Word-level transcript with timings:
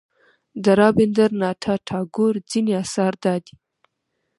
د 0.63 0.65
رابندر 0.79 1.29
ناته 1.41 1.73
ټاګور 1.87 2.33
ځینې 2.49 2.73
اثار 2.83 3.13
دادي. 3.23 3.55